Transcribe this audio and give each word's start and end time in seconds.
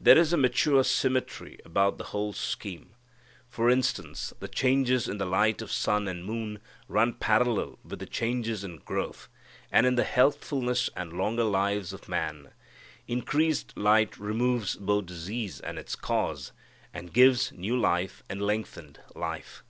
There 0.00 0.16
is 0.16 0.32
a 0.32 0.36
mature 0.36 0.84
symmetry 0.84 1.58
about 1.64 1.98
the 1.98 2.04
whole 2.04 2.32
scheme. 2.32 2.94
For 3.48 3.68
instance, 3.68 4.32
the 4.38 4.46
changes 4.46 5.08
in 5.08 5.18
the 5.18 5.26
light 5.26 5.60
of 5.60 5.72
sun 5.72 6.06
and 6.06 6.24
moon 6.24 6.60
run 6.86 7.14
parallel 7.14 7.80
with 7.82 7.98
the 7.98 8.06
changes 8.06 8.62
in 8.62 8.76
growth 8.76 9.28
and 9.72 9.84
in 9.84 9.96
the 9.96 10.04
healthfulness 10.04 10.90
and 10.94 11.12
longer 11.14 11.42
lives 11.42 11.92
of 11.92 12.08
man. 12.08 12.52
Increased 13.08 13.76
light 13.76 14.16
removes 14.16 14.76
both 14.76 15.06
disease 15.06 15.58
and 15.58 15.76
its 15.76 15.96
cause, 15.96 16.52
and 16.92 17.12
gives 17.12 17.50
new 17.50 17.76
life 17.76 18.22
and 18.28 18.40
lengthened 18.40 19.00
life. 19.16 19.64